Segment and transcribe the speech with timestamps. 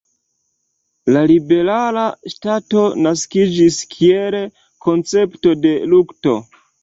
[1.15, 4.39] La Liberala Ŝtato naskiĝis kiel
[4.87, 6.35] koncepto de lukto.